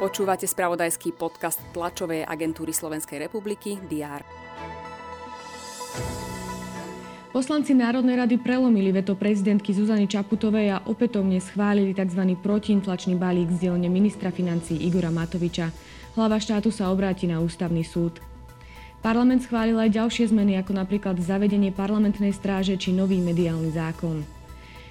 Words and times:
Počúvate 0.00 0.48
spravodajský 0.48 1.12
podcast 1.12 1.60
tlačovej 1.76 2.24
agentúry 2.24 2.72
Slovenskej 2.72 3.28
republiky 3.28 3.76
DR. 3.84 4.24
Poslanci 7.30 7.76
Národnej 7.78 8.18
rady 8.18 8.42
prelomili 8.42 8.90
veto 8.90 9.14
prezidentky 9.14 9.70
Zuzany 9.70 10.08
Čaputovej 10.08 10.72
a 10.74 10.82
opätovne 10.88 11.38
schválili 11.38 11.94
tzv. 11.94 12.32
protiinflačný 12.40 13.14
balík 13.14 13.54
z 13.54 13.68
dielne 13.68 13.86
ministra 13.92 14.34
financí 14.34 14.74
Igora 14.82 15.14
Matoviča. 15.14 15.70
Hlava 16.18 16.42
štátu 16.42 16.74
sa 16.74 16.90
obráti 16.90 17.28
na 17.30 17.38
ústavný 17.38 17.86
súd. 17.86 18.18
Parlament 19.04 19.46
schválil 19.46 19.78
aj 19.78 20.00
ďalšie 20.00 20.32
zmeny, 20.32 20.58
ako 20.58 20.74
napríklad 20.74 21.22
zavedenie 21.22 21.76
parlamentnej 21.76 22.34
stráže 22.34 22.74
či 22.80 22.90
nový 22.90 23.22
mediálny 23.22 23.68
zákon. 23.68 24.39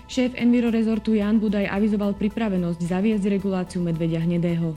Šéf 0.10 0.34
Enviro 0.34 0.73
rezortu 0.73 1.14
Jan 1.14 1.38
Budaj 1.38 1.70
avizoval 1.70 2.18
pripravenosť 2.18 2.81
zaviesť 2.81 3.30
reguláciu 3.30 3.77
medvedia 3.77 4.18
hnedého. 4.18 4.73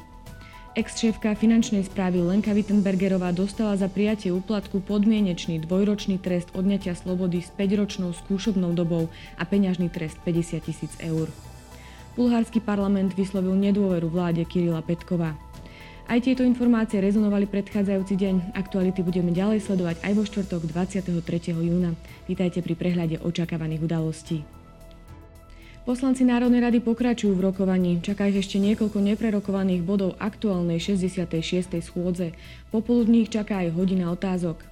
Ex-šéfka 0.76 1.32
finančnej 1.32 1.88
správy 1.88 2.20
Lenka 2.20 2.52
Wittenbergerová 2.52 3.32
dostala 3.32 3.72
za 3.80 3.88
prijatie 3.88 4.28
úplatku 4.28 4.84
podmienečný 4.84 5.64
dvojročný 5.64 6.20
trest 6.20 6.52
odňatia 6.52 6.92
slobody 6.92 7.40
s 7.40 7.48
5-ročnou 7.56 8.12
skúšobnou 8.12 8.76
dobou 8.76 9.08
a 9.40 9.48
peňažný 9.48 9.88
trest 9.88 10.20
50 10.20 10.68
tisíc 10.68 10.92
eur. 11.00 11.32
Bulharský 12.12 12.60
parlament 12.60 13.16
vyslovil 13.16 13.56
nedôveru 13.56 14.12
vláde 14.12 14.44
Kirila 14.44 14.84
Petkova. 14.84 15.32
Aj 16.12 16.20
tieto 16.20 16.44
informácie 16.44 17.00
rezonovali 17.00 17.48
predchádzajúci 17.48 18.20
deň. 18.20 18.34
Aktuality 18.52 19.00
budeme 19.00 19.32
ďalej 19.32 19.64
sledovať 19.64 19.96
aj 20.04 20.12
vo 20.12 20.28
štvrtok 20.28 20.60
23. 20.68 21.56
júna. 21.56 21.96
Vítajte 22.28 22.60
pri 22.60 22.76
prehľade 22.76 23.16
očakávaných 23.24 23.80
udalostí. 23.80 24.44
Poslanci 25.82 26.22
Národnej 26.22 26.62
rady 26.62 26.78
pokračujú 26.78 27.34
v 27.34 27.50
rokovaní. 27.50 27.98
Čaká 27.98 28.30
ich 28.30 28.38
ešte 28.38 28.62
niekoľko 28.62 29.02
neprerokovaných 29.02 29.82
bodov 29.82 30.14
aktuálnej 30.22 30.78
66. 30.78 31.82
schôdze. 31.82 32.38
Popoludní 32.70 33.26
ich 33.26 33.34
čaká 33.34 33.66
aj 33.66 33.74
hodina 33.74 34.14
otázok. 34.14 34.62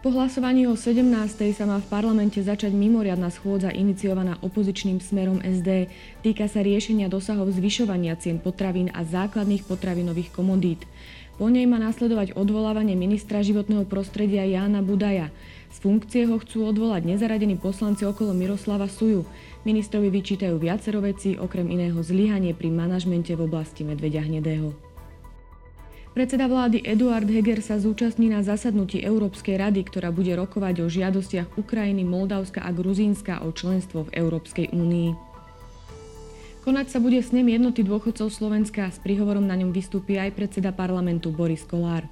Po 0.00 0.08
hlasovaní 0.16 0.64
o 0.64 0.72
17. 0.72 1.04
sa 1.52 1.68
má 1.68 1.76
v 1.76 1.88
parlamente 1.92 2.40
začať 2.40 2.72
mimoriadna 2.72 3.28
schôdza 3.28 3.68
iniciovaná 3.68 4.40
opozičným 4.40 5.04
smerom 5.04 5.44
SD. 5.44 5.92
Týka 6.24 6.48
sa 6.48 6.64
riešenia 6.64 7.12
dosahov 7.12 7.52
zvyšovania 7.52 8.16
cien 8.16 8.40
potravín 8.40 8.88
a 8.96 9.04
základných 9.04 9.68
potravinových 9.68 10.32
komodít. 10.32 10.88
Po 11.34 11.50
nej 11.50 11.66
má 11.66 11.82
nasledovať 11.82 12.38
odvolávanie 12.38 12.94
ministra 12.94 13.42
životného 13.42 13.82
prostredia 13.90 14.46
Jána 14.46 14.86
Budaja. 14.86 15.34
Z 15.74 15.82
funkcie 15.82 16.30
ho 16.30 16.38
chcú 16.38 16.70
odvolať 16.70 17.02
nezaradení 17.02 17.58
poslanci 17.58 18.06
okolo 18.06 18.30
Miroslava 18.30 18.86
Suju. 18.86 19.26
Ministrovi 19.66 20.14
vyčítajú 20.14 20.54
viacero 20.62 21.02
vecí, 21.02 21.34
okrem 21.34 21.66
iného 21.66 21.98
zlyhanie 21.98 22.54
pri 22.54 22.70
manažmente 22.70 23.34
v 23.34 23.50
oblasti 23.50 23.82
medvedia 23.82 24.22
hnedého. 24.22 24.70
Predseda 26.14 26.46
vlády 26.46 26.86
Eduard 26.86 27.26
Heger 27.26 27.58
sa 27.58 27.82
zúčastní 27.82 28.30
na 28.30 28.46
zasadnutí 28.46 29.02
Európskej 29.02 29.58
rady, 29.58 29.82
ktorá 29.90 30.14
bude 30.14 30.30
rokovať 30.38 30.86
o 30.86 30.86
žiadostiach 30.86 31.58
Ukrajiny, 31.58 32.06
Moldavska 32.06 32.62
a 32.62 32.70
Gruzínska 32.70 33.42
o 33.42 33.50
členstvo 33.50 34.06
v 34.06 34.22
Európskej 34.22 34.70
únii. 34.70 35.33
Konať 36.64 36.96
sa 36.96 36.98
bude 36.98 37.20
snem 37.20 37.44
jednoty 37.52 37.84
dôchodcov 37.84 38.32
Slovenska. 38.32 38.88
S 38.88 38.96
príhovorom 38.96 39.44
na 39.44 39.52
ňom 39.52 39.68
vystúpi 39.68 40.16
aj 40.16 40.32
predseda 40.32 40.72
parlamentu 40.72 41.28
Boris 41.28 41.60
Kolár. 41.60 42.08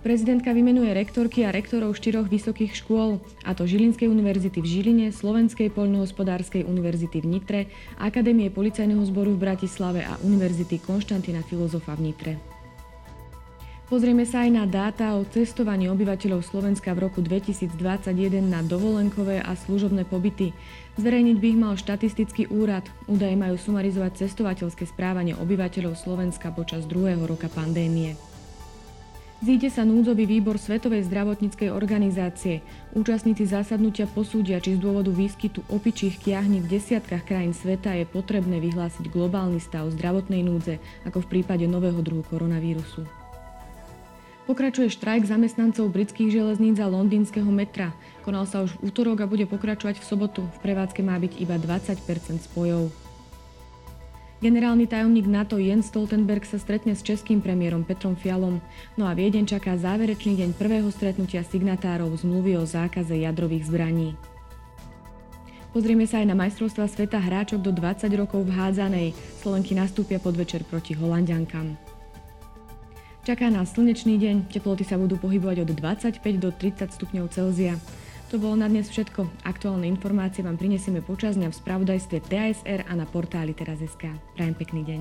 Prezidentka 0.00 0.56
vymenuje 0.56 0.96
rektorky 0.96 1.44
a 1.44 1.52
rektorov 1.52 1.92
štyroch 2.00 2.32
vysokých 2.32 2.72
škôl, 2.72 3.20
a 3.44 3.52
to 3.52 3.68
Žilinskej 3.68 4.08
univerzity 4.08 4.64
v 4.64 4.70
Žiline, 4.72 5.06
Slovenskej 5.12 5.68
poľnohospodárskej 5.68 6.64
univerzity 6.64 7.20
v 7.20 7.26
Nitre, 7.28 7.60
Akadémie 8.00 8.48
policajného 8.48 9.04
zboru 9.04 9.36
v 9.36 9.52
Bratislave 9.52 10.00
a 10.00 10.16
Univerzity 10.24 10.80
Konštantina 10.80 11.44
Filozofa 11.44 11.92
v 11.92 12.08
Nitre. 12.08 12.55
Pozrieme 13.86 14.26
sa 14.26 14.42
aj 14.42 14.50
na 14.50 14.66
dáta 14.66 15.14
o 15.14 15.22
cestovaní 15.22 15.86
obyvateľov 15.86 16.42
Slovenska 16.42 16.90
v 16.90 17.06
roku 17.06 17.22
2021 17.22 18.42
na 18.42 18.58
dovolenkové 18.58 19.38
a 19.38 19.54
služobné 19.54 20.02
pobyty. 20.02 20.50
Zverejniť 20.98 21.36
by 21.38 21.46
ich 21.46 21.60
mal 21.62 21.78
štatistický 21.78 22.50
úrad. 22.50 22.82
Údaje 23.06 23.38
majú 23.38 23.54
sumarizovať 23.54 24.26
cestovateľské 24.26 24.90
správanie 24.90 25.38
obyvateľov 25.38 25.94
Slovenska 25.94 26.50
počas 26.50 26.82
druhého 26.82 27.22
roka 27.30 27.46
pandémie. 27.46 28.18
Zíde 29.38 29.70
sa 29.70 29.86
núdzový 29.86 30.26
výbor 30.26 30.58
Svetovej 30.58 31.06
zdravotníckej 31.06 31.70
organizácie. 31.70 32.66
Účastníci 32.90 33.46
zásadnutia 33.46 34.10
posúdia, 34.10 34.58
či 34.58 34.74
z 34.74 34.82
dôvodu 34.82 35.14
výskytu 35.14 35.62
opičích 35.70 36.18
kiahní 36.18 36.58
v 36.58 36.74
desiatkách 36.74 37.22
krajín 37.22 37.54
sveta 37.54 37.94
je 37.94 38.02
potrebné 38.02 38.58
vyhlásiť 38.58 39.06
globálny 39.14 39.62
stav 39.62 39.86
zdravotnej 39.94 40.42
núdze, 40.42 40.82
ako 41.06 41.22
v 41.22 41.38
prípade 41.38 41.70
nového 41.70 42.02
druhu 42.02 42.26
koronavírusu. 42.26 43.25
Pokračuje 44.46 44.94
štrajk 44.94 45.26
zamestnancov 45.26 45.90
britských 45.90 46.30
železníc 46.30 46.78
a 46.78 46.86
londýnskeho 46.86 47.50
metra. 47.50 47.90
Konal 48.22 48.46
sa 48.46 48.62
už 48.62 48.78
v 48.78 48.94
útorok 48.94 49.26
a 49.26 49.26
bude 49.26 49.42
pokračovať 49.42 49.98
v 49.98 50.06
sobotu. 50.06 50.46
V 50.46 50.58
prevádzke 50.62 51.02
má 51.02 51.18
byť 51.18 51.42
iba 51.42 51.58
20% 51.58 51.98
spojov. 52.46 52.94
Generálny 54.38 54.86
tajomník 54.86 55.26
NATO 55.26 55.58
Jens 55.58 55.90
Stoltenberg 55.90 56.46
sa 56.46 56.62
stretne 56.62 56.94
s 56.94 57.02
českým 57.02 57.42
premiérom 57.42 57.82
Petrom 57.82 58.14
Fialom. 58.14 58.62
No 58.94 59.10
a 59.10 59.18
Viedeň 59.18 59.50
čaká 59.50 59.74
záverečný 59.74 60.38
deň 60.38 60.54
prvého 60.54 60.94
stretnutia 60.94 61.42
signatárov 61.42 62.14
zmluvy 62.14 62.54
o 62.60 62.64
zákaze 62.68 63.18
jadrových 63.18 63.66
zbraní. 63.66 64.14
Pozrieme 65.74 66.06
sa 66.06 66.22
aj 66.22 66.26
na 66.30 66.38
majstrovstva 66.38 66.86
sveta 66.86 67.18
hráčok 67.18 67.66
do 67.66 67.74
20 67.74 68.06
rokov 68.14 68.46
v 68.46 68.54
hádzanej. 68.54 69.08
Slovenky 69.42 69.74
nastúpia 69.74 70.22
podvečer 70.22 70.62
proti 70.68 70.94
Holandiankam. 70.94 71.95
Čaká 73.26 73.50
nás 73.50 73.74
slnečný 73.74 74.22
deň, 74.22 74.54
teploty 74.54 74.86
sa 74.86 74.94
budú 74.94 75.18
pohybovať 75.18 75.66
od 75.66 75.74
25 75.74 76.22
do 76.38 76.54
30 76.54 76.94
stupňov 76.94 77.26
Celzia. 77.34 77.74
To 78.30 78.38
bolo 78.38 78.54
na 78.54 78.70
dnes 78.70 78.86
všetko. 78.86 79.26
Aktuálne 79.42 79.90
informácie 79.90 80.46
vám 80.46 80.54
prinesieme 80.54 81.02
počas 81.02 81.34
dňa 81.34 81.50
v 81.50 81.58
spravodajstve 81.58 82.22
TASR 82.22 82.86
a 82.86 82.92
na 82.94 83.02
portáli 83.02 83.50
teraz.sk. 83.50 84.14
Prajem 84.38 84.54
pekný 84.54 84.86
deň. 84.86 85.00